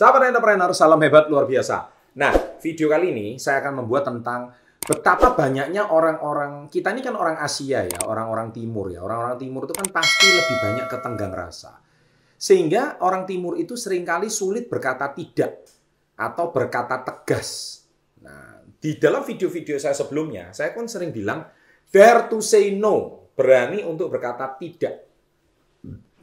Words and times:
Sahabat 0.00 0.32
entrepreneur, 0.32 0.72
salam 0.72 0.96
hebat 1.04 1.28
luar 1.28 1.44
biasa. 1.44 1.92
Nah, 2.16 2.56
video 2.56 2.88
kali 2.88 3.12
ini 3.12 3.26
saya 3.36 3.60
akan 3.60 3.84
membuat 3.84 4.08
tentang 4.08 4.48
betapa 4.80 5.36
banyaknya 5.36 5.92
orang-orang, 5.92 6.72
kita 6.72 6.96
ini 6.96 7.04
kan 7.04 7.20
orang 7.20 7.36
Asia 7.36 7.84
ya, 7.84 8.08
orang-orang 8.08 8.48
timur 8.48 8.88
ya. 8.88 9.04
Orang-orang 9.04 9.36
timur 9.36 9.68
itu 9.68 9.76
kan 9.76 9.92
pasti 9.92 10.24
lebih 10.24 10.56
banyak 10.56 10.86
ketenggang 10.88 11.36
rasa. 11.36 11.84
Sehingga 12.32 12.96
orang 13.04 13.28
timur 13.28 13.60
itu 13.60 13.76
sering 13.76 14.08
kali 14.08 14.32
sulit 14.32 14.72
berkata 14.72 15.12
tidak 15.12 15.68
atau 16.16 16.48
berkata 16.48 17.04
tegas. 17.04 17.84
Nah, 18.24 18.64
di 18.80 18.96
dalam 18.96 19.20
video-video 19.20 19.76
saya 19.76 19.92
sebelumnya, 19.92 20.48
saya 20.56 20.72
kan 20.72 20.88
sering 20.88 21.12
bilang, 21.12 21.44
dare 21.92 22.24
to 22.32 22.40
say 22.40 22.72
no, 22.72 23.28
berani 23.36 23.84
untuk 23.84 24.08
berkata 24.08 24.48
tidak. 24.56 24.96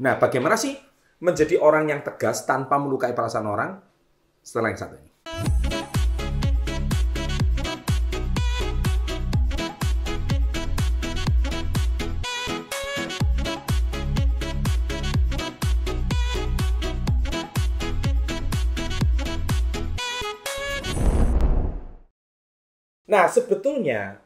Nah, 0.01 0.17
bagaimana 0.17 0.57
sih 0.57 0.73
menjadi 1.17 1.57
orang 1.57 1.89
yang 1.89 2.01
tegas 2.05 2.45
tanpa 2.45 2.77
melukai 2.77 3.17
perasaan 3.17 3.49
orang 3.49 3.71
setelah 4.45 4.69
yang 4.69 4.77
satu 4.77 4.95
ini. 5.01 5.11
Nah, 23.07 23.25
sebetulnya 23.31 24.19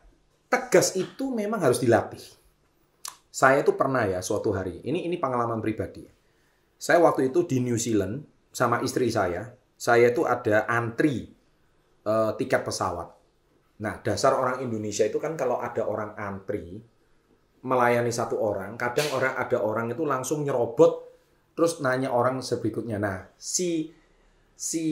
tegas 0.52 0.98
itu 1.00 1.32
memang 1.32 1.64
harus 1.64 1.80
dilatih. 1.80 2.20
Saya 3.32 3.64
itu 3.64 3.72
pernah 3.80 4.04
ya 4.04 4.20
suatu 4.20 4.52
hari, 4.52 4.84
ini 4.84 5.08
ini 5.08 5.16
pengalaman 5.16 5.64
pribadi. 5.64 6.21
Saya 6.82 6.98
waktu 6.98 7.30
itu 7.30 7.46
di 7.46 7.62
New 7.62 7.78
Zealand 7.78 8.26
sama 8.50 8.82
istri 8.82 9.14
saya, 9.14 9.54
saya 9.78 10.10
itu 10.10 10.26
ada 10.26 10.66
antri 10.66 11.30
uh, 12.10 12.34
tiket 12.34 12.66
pesawat. 12.66 13.06
Nah, 13.86 14.02
dasar 14.02 14.34
orang 14.34 14.66
Indonesia 14.66 15.06
itu 15.06 15.22
kan 15.22 15.38
kalau 15.38 15.62
ada 15.62 15.86
orang 15.86 16.18
antri 16.18 16.82
melayani 17.62 18.10
satu 18.10 18.34
orang, 18.42 18.82
kadang 18.82 19.06
orang 19.14 19.38
ada 19.38 19.62
orang 19.62 19.94
itu 19.94 20.02
langsung 20.10 20.42
nyerobot 20.42 21.06
terus 21.54 21.86
nanya 21.86 22.10
orang 22.10 22.42
berikutnya. 22.42 22.98
Nah, 22.98 23.30
si 23.38 23.94
si 24.58 24.86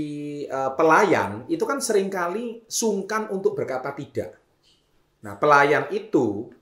uh, 0.46 0.78
pelayan 0.78 1.50
itu 1.50 1.66
kan 1.66 1.82
sering 1.82 2.14
kali 2.14 2.70
sungkan 2.70 3.34
untuk 3.34 3.58
berkata 3.58 3.98
tidak. 3.98 4.38
Nah, 5.26 5.42
pelayan 5.42 5.90
itu 5.90 6.54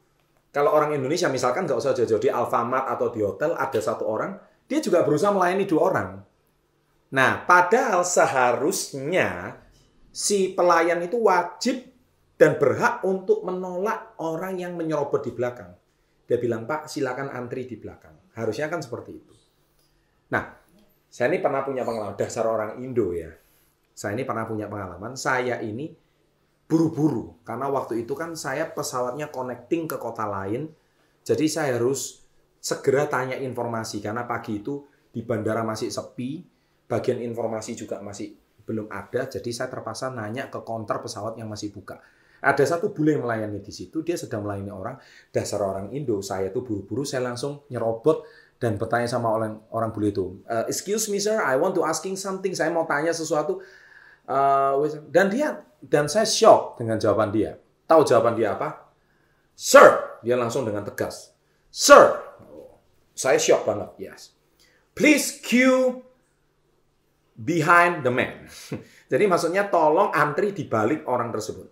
kalau 0.55 0.71
orang 0.71 0.95
Indonesia 0.95 1.27
misalkan 1.27 1.67
nggak 1.67 1.83
usah 1.83 1.91
jauh-jauh 1.91 2.23
di 2.23 2.31
Alfamart 2.31 2.87
atau 2.95 3.11
di 3.11 3.19
hotel 3.19 3.59
ada 3.59 3.79
satu 3.83 4.07
orang 4.07 4.55
dia 4.67 4.79
juga 4.83 5.01
berusaha 5.07 5.31
melayani 5.31 5.65
dua 5.65 5.81
orang. 5.87 6.09
Nah, 7.15 7.47
padahal 7.47 8.03
seharusnya 8.03 9.55
si 10.11 10.51
pelayan 10.51 10.99
itu 10.99 11.15
wajib 11.23 11.87
dan 12.35 12.59
berhak 12.59 13.01
untuk 13.07 13.47
menolak 13.47 14.13
orang 14.19 14.59
yang 14.59 14.75
menyerobot 14.75 15.23
di 15.23 15.31
belakang. 15.31 15.71
Dia 16.27 16.37
bilang, 16.37 16.67
Pak, 16.67 16.91
silakan 16.91 17.31
antri 17.31 17.63
di 17.63 17.79
belakang. 17.79 18.13
Harusnya 18.35 18.67
kan 18.67 18.83
seperti 18.83 19.11
itu. 19.15 19.33
Nah, 20.35 20.51
saya 21.07 21.31
ini 21.31 21.39
pernah 21.39 21.63
punya 21.63 21.87
pengalaman, 21.87 22.19
dasar 22.19 22.43
orang 22.43 22.83
Indo 22.83 23.15
ya. 23.15 23.31
Saya 23.95 24.13
ini 24.13 24.27
pernah 24.27 24.43
punya 24.43 24.67
pengalaman, 24.67 25.15
saya 25.15 25.63
ini 25.63 25.89
buru-buru. 26.67 27.41
Karena 27.47 27.71
waktu 27.71 28.03
itu 28.03 28.13
kan 28.13 28.35
saya 28.35 28.67
pesawatnya 28.69 29.31
connecting 29.31 29.87
ke 29.87 29.95
kota 29.95 30.27
lain, 30.27 30.69
jadi 31.23 31.47
saya 31.47 31.79
harus 31.79 32.26
segera 32.67 33.07
tanya 33.07 33.39
informasi 33.39 34.03
karena 34.03 34.27
pagi 34.27 34.59
itu 34.59 34.83
di 35.07 35.23
bandara 35.23 35.63
masih 35.63 35.87
sepi, 35.87 36.43
bagian 36.83 37.23
informasi 37.23 37.79
juga 37.79 38.03
masih 38.03 38.35
belum 38.67 38.91
ada, 38.91 39.23
jadi 39.31 39.47
saya 39.55 39.71
terpaksa 39.71 40.11
nanya 40.11 40.51
ke 40.51 40.59
konter 40.67 40.99
pesawat 40.99 41.39
yang 41.39 41.47
masih 41.47 41.71
buka. 41.71 42.03
Ada 42.43 42.75
satu 42.75 42.91
bule 42.91 43.15
yang 43.15 43.23
melayani 43.23 43.63
di 43.63 43.71
situ, 43.71 44.03
dia 44.03 44.19
sedang 44.19 44.43
melayani 44.43 44.69
orang, 44.69 44.99
dasar 45.31 45.63
orang 45.63 45.95
Indo, 45.95 46.19
saya 46.19 46.51
tuh 46.51 46.67
buru-buru, 46.67 47.07
saya 47.07 47.23
langsung 47.23 47.63
nyerobot 47.71 48.27
dan 48.59 48.75
bertanya 48.75 49.07
sama 49.07 49.31
orang 49.31 49.63
orang 49.71 49.95
bule 49.95 50.11
itu, 50.11 50.43
uh, 50.51 50.67
excuse 50.67 51.07
me 51.07 51.23
sir, 51.23 51.39
I 51.39 51.55
want 51.55 51.71
to 51.79 51.87
asking 51.87 52.19
something, 52.19 52.51
saya 52.51 52.67
mau 52.67 52.83
tanya 52.83 53.15
sesuatu, 53.15 53.63
uh, 54.27 54.75
dan 55.07 55.31
dia 55.31 55.63
dan 55.79 56.11
saya 56.11 56.27
shock 56.27 56.75
dengan 56.75 56.99
jawaban 56.99 57.31
dia. 57.31 57.55
Tahu 57.87 58.03
jawaban 58.03 58.35
dia 58.35 58.59
apa? 58.59 58.91
Sir, 59.55 60.19
dia 60.19 60.35
langsung 60.35 60.67
dengan 60.67 60.83
tegas. 60.83 61.31
Sir, 61.71 62.26
saya 63.17 63.41
shock 63.41 63.65
banget, 63.65 63.89
yes. 63.97 64.37
Please 64.93 65.41
queue 65.41 66.05
behind 67.33 68.05
the 68.05 68.13
man. 68.13 68.45
Jadi 69.11 69.25
maksudnya 69.25 69.65
tolong 69.73 70.13
antri 70.13 70.53
di 70.53 70.69
balik 70.69 71.09
orang 71.09 71.33
tersebut. 71.33 71.65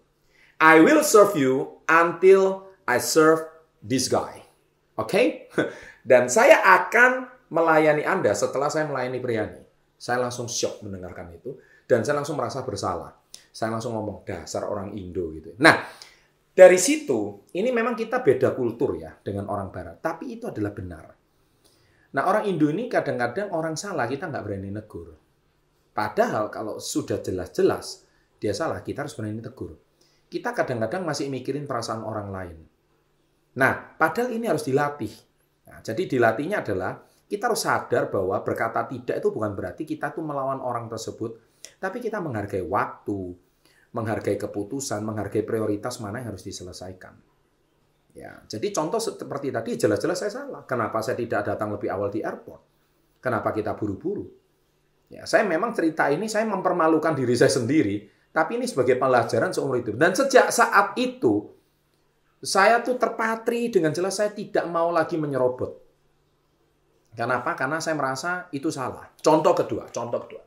I 0.58 0.82
will 0.82 1.06
serve 1.06 1.38
you 1.38 1.86
until 1.86 2.74
I 2.90 2.98
serve 2.98 3.46
this 3.86 4.10
guy. 4.10 4.42
Oke? 4.98 5.14
Okay? 5.14 5.26
Dan 6.10 6.34
saya 6.34 6.66
akan 6.66 7.30
melayani 7.54 8.02
Anda 8.02 8.34
setelah 8.34 8.74
saya 8.74 8.90
melayani 8.90 9.22
pria 9.22 9.46
ini. 9.46 9.62
Saya 9.96 10.22
langsung 10.22 10.50
shock 10.50 10.84
mendengarkan 10.86 11.34
itu 11.34 11.56
dan 11.88 12.04
saya 12.04 12.22
langsung 12.22 12.36
merasa 12.38 12.62
bersalah. 12.66 13.16
Saya 13.56 13.72
langsung 13.72 13.96
ngomong 13.96 14.28
dasar 14.28 14.68
orang 14.68 14.92
Indo 14.94 15.32
gitu. 15.32 15.56
Nah, 15.64 15.88
dari 16.52 16.76
situ 16.76 17.48
ini 17.56 17.72
memang 17.72 17.96
kita 17.96 18.20
beda 18.20 18.52
kultur 18.52 19.00
ya 19.00 19.16
dengan 19.16 19.48
orang 19.48 19.72
barat, 19.72 20.04
tapi 20.04 20.36
itu 20.36 20.52
adalah 20.52 20.76
benar. 20.76 21.04
Nah 22.16 22.24
orang 22.32 22.48
Indo 22.48 22.72
ini 22.72 22.88
kadang-kadang 22.88 23.52
orang 23.52 23.76
salah 23.76 24.08
kita 24.08 24.32
nggak 24.32 24.44
berani 24.48 24.72
negur. 24.72 25.12
Padahal 25.92 26.48
kalau 26.48 26.80
sudah 26.80 27.20
jelas-jelas 27.20 28.08
dia 28.40 28.56
salah 28.56 28.80
kita 28.80 29.04
harus 29.04 29.16
berani 29.20 29.44
tegur. 29.44 29.76
Kita 30.32 30.56
kadang-kadang 30.56 31.04
masih 31.04 31.28
mikirin 31.28 31.68
perasaan 31.68 32.08
orang 32.08 32.32
lain. 32.32 32.58
Nah 33.60 34.00
padahal 34.00 34.32
ini 34.32 34.48
harus 34.48 34.64
dilatih. 34.64 35.12
Nah, 35.66 35.82
jadi 35.82 36.06
dilatihnya 36.06 36.62
adalah 36.64 37.04
kita 37.26 37.50
harus 37.50 37.66
sadar 37.66 38.14
bahwa 38.14 38.38
berkata 38.46 38.86
tidak 38.86 39.18
itu 39.18 39.34
bukan 39.34 39.58
berarti 39.58 39.84
kita 39.84 40.14
tuh 40.14 40.22
melawan 40.22 40.62
orang 40.62 40.86
tersebut, 40.86 41.42
tapi 41.82 41.98
kita 41.98 42.22
menghargai 42.22 42.62
waktu, 42.62 43.34
menghargai 43.98 44.38
keputusan, 44.38 45.02
menghargai 45.02 45.42
prioritas 45.42 45.98
mana 46.06 46.22
yang 46.22 46.38
harus 46.38 46.46
diselesaikan. 46.46 47.35
Ya, 48.16 48.32
jadi 48.48 48.72
contoh 48.72 48.96
seperti 49.04 49.52
tadi 49.52 49.76
jelas-jelas 49.76 50.16
saya 50.16 50.32
salah. 50.32 50.64
Kenapa 50.64 51.04
saya 51.04 51.20
tidak 51.20 51.52
datang 51.52 51.76
lebih 51.76 51.92
awal 51.92 52.08
di 52.08 52.24
airport? 52.24 52.64
Kenapa 53.20 53.52
kita 53.52 53.76
buru-buru? 53.76 54.24
Ya, 55.12 55.28
saya 55.28 55.44
memang 55.44 55.76
cerita 55.76 56.08
ini 56.08 56.32
saya 56.32 56.48
mempermalukan 56.48 57.12
diri 57.12 57.36
saya 57.36 57.52
sendiri, 57.52 58.08
tapi 58.32 58.56
ini 58.56 58.72
sebagai 58.72 58.96
pelajaran 58.96 59.52
seumur 59.52 59.84
hidup. 59.84 60.00
Dan 60.00 60.16
sejak 60.16 60.48
saat 60.48 60.96
itu 60.96 61.44
saya 62.40 62.80
tuh 62.80 62.96
terpatri 62.96 63.68
dengan 63.68 63.92
jelas 63.92 64.16
saya 64.16 64.32
tidak 64.32 64.64
mau 64.72 64.96
lagi 64.96 65.20
menyerobot. 65.20 65.76
Kenapa? 67.20 67.52
Karena 67.60 67.84
saya 67.84 68.00
merasa 68.00 68.48
itu 68.56 68.72
salah. 68.72 69.12
Contoh 69.20 69.52
kedua, 69.52 69.92
contoh 69.92 70.24
kedua. 70.24 70.44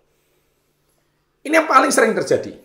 Ini 1.45 1.53
yang 1.53 1.69
paling 1.69 1.93
sering 1.93 2.17
terjadi. 2.17 2.57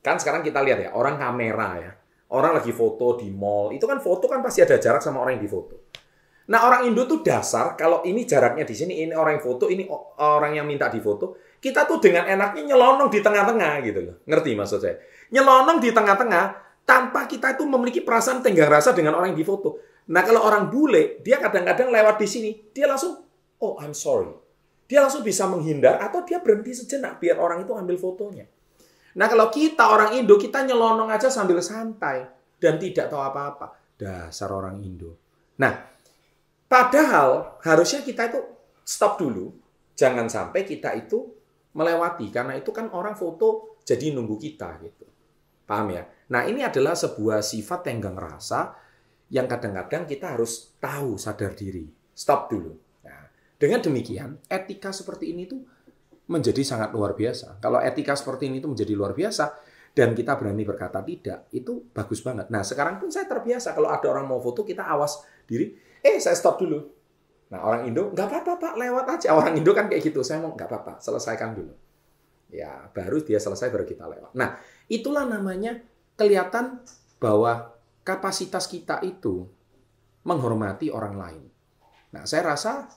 Kan 0.00 0.16
sekarang 0.16 0.40
kita 0.40 0.64
lihat 0.64 0.88
ya, 0.88 0.90
orang 0.96 1.20
kamera 1.20 1.68
ya 1.76 1.92
Orang 2.32 2.56
lagi 2.56 2.72
foto 2.72 3.20
di 3.20 3.28
mall, 3.28 3.76
itu 3.76 3.84
kan 3.84 4.00
foto 4.00 4.24
kan 4.24 4.40
pasti 4.40 4.64
ada 4.64 4.80
jarak 4.80 5.04
sama 5.04 5.20
orang 5.20 5.36
yang 5.36 5.44
difoto. 5.44 5.92
Nah 6.48 6.64
orang 6.66 6.88
Indo 6.88 7.04
tuh 7.06 7.20
dasar, 7.20 7.78
kalau 7.78 8.02
ini 8.02 8.26
jaraknya 8.26 8.66
di 8.66 8.74
sini, 8.74 9.04
ini 9.04 9.14
orang 9.14 9.38
yang 9.38 9.44
foto, 9.44 9.68
ini 9.68 9.86
orang 10.18 10.56
yang 10.56 10.66
minta 10.66 10.90
difoto, 10.90 11.38
kita 11.62 11.86
tuh 11.86 12.02
dengan 12.02 12.26
enaknya 12.26 12.74
nyelonong 12.74 13.12
di 13.12 13.20
tengah-tengah 13.22 13.72
gitu 13.86 14.00
loh. 14.02 14.16
Ngerti 14.26 14.50
maksud 14.58 14.78
saya? 14.82 14.96
Nyelonong 15.30 15.78
di 15.78 15.94
tengah-tengah, 15.94 16.44
tanpa 16.82 17.30
kita 17.30 17.54
itu 17.54 17.62
memiliki 17.62 18.00
perasaan 18.02 18.42
tenggang 18.42 18.66
rasa 18.66 18.90
dengan 18.90 19.14
orang 19.14 19.36
yang 19.36 19.40
difoto. 19.40 19.78
Nah 20.10 20.26
kalau 20.26 20.42
orang 20.42 20.66
bule, 20.66 21.22
dia 21.22 21.38
kadang-kadang 21.38 21.94
lewat 21.94 22.18
di 22.18 22.26
sini, 22.26 22.50
dia 22.74 22.90
langsung, 22.90 23.22
oh 23.62 23.78
I'm 23.78 23.94
sorry. 23.94 24.34
Dia 24.90 25.04
langsung 25.06 25.22
bisa 25.22 25.46
menghindar 25.46 26.02
atau 26.02 26.26
dia 26.26 26.42
berhenti 26.42 26.74
sejenak 26.74 27.22
biar 27.22 27.38
orang 27.38 27.62
itu 27.62 27.72
ambil 27.72 27.96
fotonya. 27.96 28.44
Nah 29.18 29.26
kalau 29.28 29.52
kita 29.52 29.84
orang 29.92 30.16
Indo, 30.16 30.40
kita 30.40 30.64
nyelonong 30.64 31.12
aja 31.12 31.28
sambil 31.28 31.60
santai 31.60 32.24
dan 32.56 32.80
tidak 32.80 33.12
tahu 33.12 33.20
apa-apa. 33.20 33.76
Dasar 33.98 34.48
orang 34.50 34.80
Indo. 34.80 35.18
Nah, 35.60 35.72
padahal 36.66 37.60
harusnya 37.60 38.00
kita 38.00 38.32
itu 38.32 38.40
stop 38.82 39.20
dulu. 39.20 39.52
Jangan 39.92 40.26
sampai 40.26 40.64
kita 40.64 40.96
itu 40.96 41.28
melewati. 41.76 42.32
Karena 42.32 42.56
itu 42.56 42.72
kan 42.72 42.88
orang 42.92 43.12
foto 43.12 43.78
jadi 43.84 44.14
nunggu 44.14 44.36
kita 44.40 44.80
gitu. 44.80 45.06
Paham 45.68 45.92
ya? 45.92 46.02
Nah 46.32 46.42
ini 46.48 46.64
adalah 46.64 46.96
sebuah 46.96 47.44
sifat 47.44 47.86
tenggang 47.86 48.16
rasa 48.16 48.72
yang 49.32 49.48
kadang-kadang 49.48 50.04
kita 50.04 50.36
harus 50.36 50.76
tahu 50.76 51.16
sadar 51.16 51.56
diri. 51.56 51.88
Stop 52.12 52.52
dulu. 52.52 52.72
Nah, 53.04 53.24
dengan 53.56 53.80
demikian, 53.80 54.36
etika 54.44 54.92
seperti 54.92 55.32
ini 55.32 55.48
tuh 55.48 55.64
menjadi 56.32 56.64
sangat 56.64 56.96
luar 56.96 57.12
biasa. 57.12 57.60
Kalau 57.60 57.78
etika 57.84 58.16
seperti 58.16 58.48
ini 58.48 58.64
itu 58.64 58.68
menjadi 58.72 58.96
luar 58.96 59.12
biasa 59.12 59.52
dan 59.92 60.16
kita 60.16 60.40
berani 60.40 60.64
berkata 60.64 61.04
tidak, 61.04 61.52
itu 61.52 61.92
bagus 61.92 62.24
banget. 62.24 62.48
Nah, 62.48 62.64
sekarang 62.64 62.96
pun 62.96 63.12
saya 63.12 63.28
terbiasa 63.28 63.76
kalau 63.76 63.92
ada 63.92 64.08
orang 64.08 64.24
mau 64.24 64.40
foto 64.40 64.64
kita 64.64 64.88
awas 64.88 65.20
diri, 65.44 65.76
eh 66.00 66.16
saya 66.16 66.32
stop 66.32 66.64
dulu. 66.64 66.80
Nah, 67.52 67.60
orang 67.60 67.84
Indo 67.84 68.08
nggak 68.08 68.26
apa-apa 68.32 68.52
Pak, 68.56 68.74
lewat 68.80 69.04
aja. 69.12 69.36
Orang 69.36 69.52
Indo 69.52 69.76
kan 69.76 69.92
kayak 69.92 70.00
gitu. 70.00 70.24
Saya 70.24 70.40
mau 70.40 70.56
nggak 70.56 70.68
apa-apa, 70.72 70.92
selesaikan 71.04 71.52
dulu. 71.52 71.76
Ya, 72.48 72.88
baru 72.96 73.20
dia 73.20 73.36
selesai 73.36 73.68
baru 73.68 73.84
kita 73.84 74.08
lewat. 74.08 74.32
Nah, 74.32 74.56
itulah 74.88 75.28
namanya 75.28 75.76
kelihatan 76.16 76.80
bahwa 77.20 77.76
kapasitas 78.00 78.64
kita 78.64 79.04
itu 79.04 79.44
menghormati 80.24 80.88
orang 80.88 81.14
lain. 81.20 81.44
Nah, 82.16 82.24
saya 82.24 82.56
rasa 82.56 82.88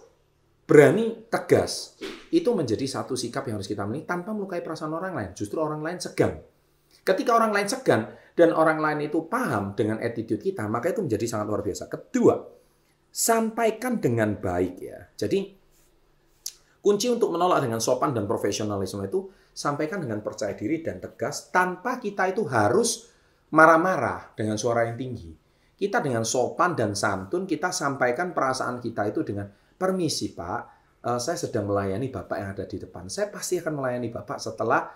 berani 0.64 1.28
tegas 1.28 2.00
itu 2.32 2.50
menjadi 2.54 2.86
satu 2.88 3.14
sikap 3.14 3.46
yang 3.46 3.62
harus 3.62 3.70
kita 3.70 3.86
miliki 3.86 4.10
tanpa 4.10 4.34
melukai 4.34 4.66
perasaan 4.66 4.94
orang 4.94 5.14
lain. 5.14 5.30
Justru 5.38 5.62
orang 5.62 5.82
lain 5.82 5.98
segan. 6.02 6.42
Ketika 7.06 7.38
orang 7.38 7.54
lain 7.54 7.68
segan 7.70 8.02
dan 8.34 8.50
orang 8.56 8.82
lain 8.82 9.06
itu 9.06 9.30
paham 9.30 9.78
dengan 9.78 10.02
attitude 10.02 10.42
kita, 10.42 10.66
maka 10.66 10.90
itu 10.90 11.06
menjadi 11.06 11.26
sangat 11.30 11.46
luar 11.46 11.62
biasa. 11.62 11.86
Kedua, 11.86 12.36
sampaikan 13.14 14.02
dengan 14.02 14.36
baik 14.36 14.76
ya. 14.82 15.00
Jadi 15.16 15.54
kunci 16.82 17.08
untuk 17.08 17.32
menolak 17.32 17.64
dengan 17.64 17.80
sopan 17.80 18.12
dan 18.12 18.26
profesionalisme 18.28 19.06
itu 19.06 19.32
sampaikan 19.56 20.04
dengan 20.04 20.20
percaya 20.20 20.52
diri 20.52 20.84
dan 20.84 21.00
tegas 21.00 21.48
tanpa 21.54 21.98
kita 22.04 22.28
itu 22.28 22.44
harus 22.44 23.08
marah-marah 23.56 24.36
dengan 24.36 24.60
suara 24.60 24.84
yang 24.84 25.00
tinggi. 25.00 25.32
Kita 25.76 26.04
dengan 26.04 26.28
sopan 26.28 26.76
dan 26.76 26.92
santun 26.92 27.48
kita 27.48 27.72
sampaikan 27.72 28.36
perasaan 28.36 28.84
kita 28.84 29.08
itu 29.08 29.24
dengan 29.24 29.48
permisi 29.80 30.36
Pak, 30.36 30.75
uh, 31.06 31.22
saya 31.22 31.38
sedang 31.38 31.70
melayani 31.70 32.10
Bapak 32.10 32.38
yang 32.42 32.50
ada 32.58 32.66
di 32.66 32.82
depan. 32.82 33.06
Saya 33.08 33.30
pasti 33.30 33.62
akan 33.62 33.74
melayani 33.78 34.10
Bapak 34.10 34.42
setelah 34.42 34.90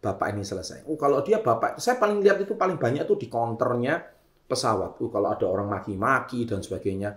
Bapak 0.00 0.32
ini 0.32 0.44
selesai. 0.44 0.88
Oh, 0.88 0.96
kalau 0.96 1.20
dia 1.20 1.40
Bapak, 1.44 1.76
saya 1.80 2.00
paling 2.00 2.24
lihat 2.24 2.40
itu 2.40 2.56
paling 2.56 2.80
banyak 2.80 3.04
tuh 3.04 3.20
di 3.20 3.28
counternya 3.28 4.00
pesawat. 4.48 5.00
Uh, 5.00 5.10
kalau 5.12 5.28
ada 5.28 5.44
orang 5.44 5.68
maki-maki 5.68 6.48
dan 6.48 6.64
sebagainya, 6.64 7.16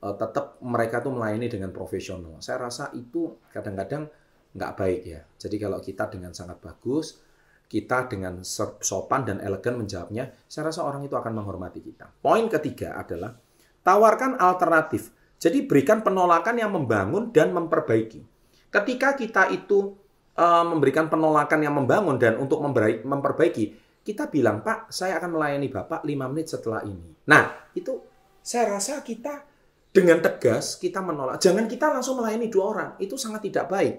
uh, 0.00 0.16
tetap 0.16 0.56
mereka 0.64 1.04
tuh 1.04 1.12
melayani 1.12 1.48
dengan 1.48 1.70
profesional. 1.72 2.40
Saya 2.40 2.68
rasa 2.68 2.88
itu 2.96 3.36
kadang-kadang 3.52 4.08
nggak 4.56 4.72
baik 4.76 5.00
ya. 5.04 5.20
Jadi 5.36 5.56
kalau 5.60 5.78
kita 5.80 6.08
dengan 6.08 6.32
sangat 6.32 6.60
bagus, 6.60 7.20
kita 7.68 8.08
dengan 8.08 8.40
sopan 8.80 9.28
dan 9.28 9.44
elegan 9.44 9.76
menjawabnya, 9.76 10.32
saya 10.48 10.72
rasa 10.72 10.88
orang 10.88 11.04
itu 11.04 11.12
akan 11.12 11.36
menghormati 11.36 11.84
kita. 11.84 12.08
Poin 12.24 12.48
ketiga 12.48 12.96
adalah 12.96 13.36
tawarkan 13.84 14.40
alternatif. 14.40 15.12
Jadi 15.38 15.62
berikan 15.64 16.02
penolakan 16.02 16.58
yang 16.58 16.74
membangun 16.74 17.30
dan 17.30 17.54
memperbaiki. 17.54 18.20
Ketika 18.68 19.14
kita 19.14 19.48
itu 19.54 19.94
uh, 20.34 20.64
memberikan 20.66 21.06
penolakan 21.06 21.62
yang 21.62 21.78
membangun 21.78 22.18
dan 22.18 22.36
untuk 22.42 22.58
memperbaiki, 23.06 23.64
kita 24.02 24.26
bilang, 24.26 24.66
Pak, 24.66 24.90
saya 24.90 25.22
akan 25.22 25.38
melayani 25.38 25.70
Bapak 25.70 26.02
5 26.02 26.30
menit 26.34 26.46
setelah 26.50 26.82
ini. 26.82 27.12
Nah, 27.30 27.70
itu 27.76 28.02
saya 28.42 28.80
rasa 28.80 29.04
kita 29.04 29.46
dengan 29.94 30.18
tegas 30.24 30.80
kita 30.80 31.04
menolak. 31.04 31.38
Jangan 31.38 31.70
kita 31.70 31.92
langsung 31.92 32.18
melayani 32.18 32.48
dua 32.50 32.64
orang. 32.72 32.90
Itu 32.98 33.14
sangat 33.14 33.46
tidak 33.46 33.68
baik. 33.70 33.96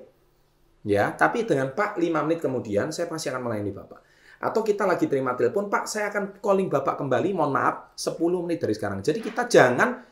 Ya, 0.88 1.12
tapi 1.12 1.44
dengan 1.44 1.76
Pak 1.76 2.00
5 2.00 2.26
menit 2.26 2.40
kemudian 2.40 2.90
saya 2.90 3.06
pasti 3.06 3.30
akan 3.30 3.48
melayani 3.48 3.72
Bapak. 3.76 4.00
Atau 4.40 4.64
kita 4.64 4.88
lagi 4.88 5.06
terima 5.12 5.36
telepon, 5.36 5.68
Pak, 5.68 5.84
saya 5.86 6.08
akan 6.10 6.40
calling 6.40 6.72
Bapak 6.72 6.96
kembali, 6.96 7.36
mohon 7.36 7.52
maaf, 7.52 7.92
10 8.00 8.16
menit 8.48 8.64
dari 8.64 8.72
sekarang. 8.72 9.04
Jadi 9.04 9.20
kita 9.20 9.46
jangan 9.52 10.09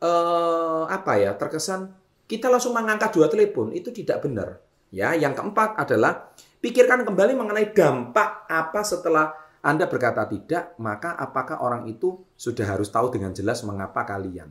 eh, 0.00 0.82
apa 0.88 1.12
ya, 1.20 1.36
terkesan 1.36 1.92
kita 2.24 2.46
langsung 2.46 2.72
mengangkat 2.72 3.10
dua 3.14 3.26
telepon, 3.26 3.74
itu 3.74 3.90
tidak 3.90 4.22
benar. 4.24 4.62
Ya, 4.90 5.14
yang 5.14 5.34
keempat 5.34 5.78
adalah 5.78 6.34
pikirkan 6.58 7.06
kembali 7.06 7.38
mengenai 7.38 7.70
dampak 7.70 8.46
apa 8.50 8.82
setelah 8.82 9.34
Anda 9.62 9.86
berkata 9.86 10.26
tidak, 10.26 10.74
maka 10.80 11.14
apakah 11.14 11.62
orang 11.62 11.86
itu 11.86 12.22
sudah 12.34 12.64
harus 12.64 12.88
tahu 12.90 13.12
dengan 13.12 13.30
jelas 13.30 13.62
mengapa 13.62 14.02
kalian. 14.02 14.50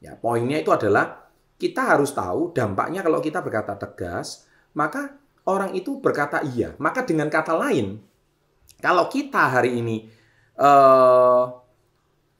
Ya, 0.00 0.16
poinnya 0.16 0.56
itu 0.56 0.72
adalah 0.72 1.28
kita 1.60 1.84
harus 1.84 2.16
tahu 2.16 2.56
dampaknya 2.56 3.04
kalau 3.04 3.20
kita 3.20 3.44
berkata 3.44 3.76
tegas, 3.76 4.48
maka 4.72 5.12
orang 5.44 5.76
itu 5.76 6.00
berkata 6.00 6.40
iya. 6.40 6.72
Maka 6.80 7.04
dengan 7.04 7.28
kata 7.28 7.52
lain, 7.52 8.00
kalau 8.80 9.12
kita 9.12 9.60
hari 9.60 9.76
ini 9.76 10.08
uh, 10.56 11.59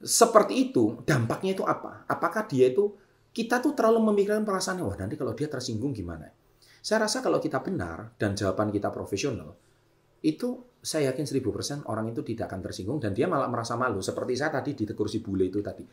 seperti 0.01 0.69
itu, 0.69 1.01
dampaknya 1.05 1.55
itu 1.55 1.63
apa? 1.63 2.05
Apakah 2.09 2.49
dia 2.49 2.69
itu 2.69 2.93
kita 3.31 3.63
tuh 3.63 3.77
terlalu 3.77 4.11
memikirkan 4.11 4.43
perasaannya, 4.43 4.83
wah 4.83 4.97
nanti 4.99 5.15
kalau 5.15 5.31
dia 5.31 5.47
tersinggung 5.47 5.95
gimana? 5.95 6.27
Saya 6.81 7.05
rasa 7.05 7.21
kalau 7.21 7.37
kita 7.37 7.61
benar 7.61 8.17
dan 8.17 8.33
jawaban 8.33 8.73
kita 8.73 8.89
profesional, 8.89 9.53
itu 10.25 10.77
saya 10.81 11.13
yakin 11.13 11.25
1000% 11.29 11.85
orang 11.85 12.09
itu 12.09 12.25
tidak 12.25 12.49
akan 12.49 12.59
tersinggung 12.65 12.97
dan 12.97 13.13
dia 13.13 13.29
malah 13.29 13.47
merasa 13.47 13.77
malu. 13.77 14.01
Seperti 14.01 14.33
saya 14.33 14.49
tadi 14.49 14.73
di 14.73 14.83
kursi 14.91 15.21
bule 15.21 15.45
itu 15.45 15.61
tadi. 15.61 15.85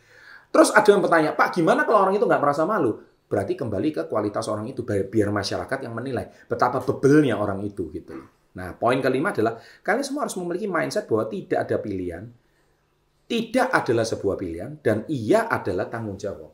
Terus 0.48 0.72
ada 0.72 0.88
yang 0.88 1.04
bertanya, 1.04 1.36
Pak 1.36 1.60
gimana 1.60 1.84
kalau 1.84 2.08
orang 2.08 2.16
itu 2.16 2.24
nggak 2.24 2.40
merasa 2.40 2.64
malu? 2.64 2.96
berarti 3.28 3.54
kembali 3.54 3.88
ke 3.92 4.02
kualitas 4.08 4.48
orang 4.48 4.72
itu 4.72 4.82
biar 4.88 5.28
masyarakat 5.28 5.78
yang 5.84 5.92
menilai 5.92 6.48
betapa 6.48 6.80
bebelnya 6.80 7.36
orang 7.36 7.60
itu 7.60 7.92
gitu. 7.92 8.16
Nah, 8.56 8.74
poin 8.74 8.98
kelima 9.04 9.30
adalah 9.30 9.60
kalian 9.84 10.02
semua 10.02 10.24
harus 10.24 10.34
memiliki 10.40 10.66
mindset 10.66 11.04
bahwa 11.04 11.28
tidak 11.28 11.68
ada 11.68 11.76
pilihan, 11.78 12.24
tidak 13.28 13.68
adalah 13.76 14.08
sebuah 14.08 14.40
pilihan 14.40 14.80
dan 14.80 15.04
iya 15.12 15.44
adalah 15.52 15.92
tanggung 15.92 16.16
jawab. 16.16 16.48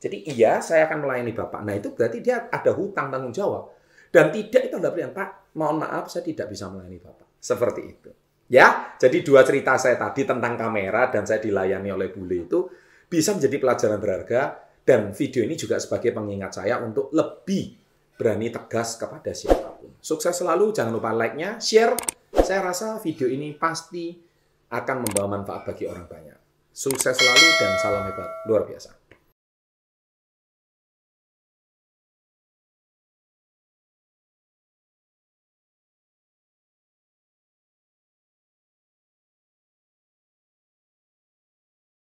Jadi 0.00 0.24
iya 0.32 0.60
saya 0.64 0.88
akan 0.88 1.04
melayani 1.04 1.36
Bapak. 1.36 1.60
Nah, 1.60 1.76
itu 1.76 1.92
berarti 1.92 2.24
dia 2.24 2.48
ada 2.48 2.72
hutang 2.72 3.12
tanggung 3.12 3.32
jawab. 3.32 3.76
Dan 4.08 4.32
tidak 4.32 4.72
itu 4.72 4.74
adalah 4.80 4.96
pilihan, 4.96 5.12
Pak. 5.12 5.56
Mohon 5.56 5.76
maaf 5.84 6.08
saya 6.08 6.24
tidak 6.24 6.48
bisa 6.48 6.72
melayani 6.72 6.96
Bapak. 6.96 7.28
Seperti 7.36 7.82
itu. 7.84 8.10
Ya, 8.48 8.96
jadi 9.00 9.24
dua 9.24 9.44
cerita 9.44 9.76
saya 9.80 9.96
tadi 9.96 10.24
tentang 10.24 10.56
kamera 10.56 11.08
dan 11.08 11.24
saya 11.24 11.40
dilayani 11.40 11.88
oleh 11.92 12.12
bule 12.12 12.44
itu 12.44 12.68
bisa 13.08 13.32
menjadi 13.32 13.56
pelajaran 13.56 13.98
berharga 14.00 14.42
dan 14.84 15.16
video 15.16 15.44
ini 15.44 15.56
juga 15.56 15.80
sebagai 15.80 16.12
pengingat 16.12 16.60
saya 16.60 16.80
untuk 16.84 17.08
lebih 17.12 17.72
berani 18.16 18.52
tegas 18.52 19.00
kepada 19.00 19.32
siapa 19.32 19.76
pun. 19.80 19.96
Sukses 20.00 20.36
selalu, 20.36 20.76
jangan 20.76 20.92
lupa 20.92 21.12
like-nya, 21.16 21.56
share. 21.56 21.96
Saya 22.44 22.60
rasa 22.60 23.00
video 23.00 23.24
ini 23.24 23.56
pasti 23.56 24.23
akan 24.82 25.06
membawa 25.06 25.38
manfaat 25.38 25.62
bagi 25.62 25.86
orang 25.86 26.06
banyak. 26.10 26.38
Sukses 26.74 27.14
selalu 27.14 27.48
dan 27.62 27.72
salam 27.78 28.02
hebat 28.10 28.30
luar 28.50 28.66
biasa. 28.66 29.03